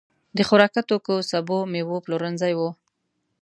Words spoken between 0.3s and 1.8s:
د خوراکتوکو، سبو،